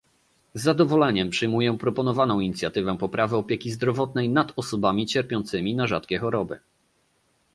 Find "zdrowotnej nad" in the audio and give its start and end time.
3.71-4.53